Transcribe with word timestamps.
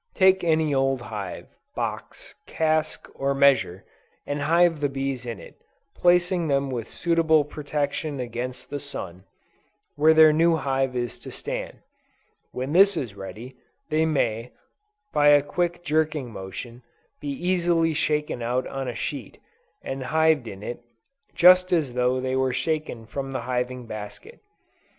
Take 0.15 0.43
any 0.43 0.73
old 0.73 0.99
hive, 1.13 1.45
box, 1.75 2.33
cask, 2.47 3.07
or 3.13 3.35
measure, 3.35 3.85
and 4.25 4.41
hive 4.41 4.79
the 4.81 4.89
bees 4.89 5.27
in 5.27 5.39
it, 5.39 5.61
placing 5.93 6.47
them 6.47 6.71
with 6.71 6.87
suitable 6.89 7.45
protection 7.45 8.19
against 8.19 8.71
the 8.71 8.79
sun, 8.79 9.25
where 9.95 10.15
their 10.15 10.33
new 10.33 10.55
hive 10.55 10.95
is 10.95 11.19
to 11.19 11.29
stand; 11.29 11.81
when 12.51 12.73
this 12.73 12.97
is 12.97 13.13
ready, 13.13 13.55
they 13.89 14.07
may, 14.07 14.51
by 15.13 15.27
a 15.27 15.43
quick 15.43 15.83
jerking 15.83 16.31
motion, 16.33 16.81
be 17.19 17.29
easily 17.29 17.93
shaken 17.93 18.41
out 18.41 18.65
on 18.65 18.87
a 18.87 18.95
sheet, 18.95 19.37
and 19.83 20.05
hived 20.05 20.47
in 20.47 20.63
it, 20.63 20.83
just 21.35 21.71
as 21.71 21.93
though 21.93 22.19
they 22.19 22.35
were 22.35 22.51
shaken 22.53 23.05
from 23.05 23.33
the 23.33 23.41
hiving 23.41 23.85
basket. 23.85 24.39